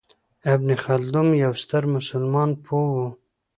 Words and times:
ابن 0.53 0.67
خلدون 0.83 1.27
یو 1.43 1.53
ستر 1.63 1.83
مسلمان 1.95 2.49
پوه 2.65 2.87
و. 2.93 2.97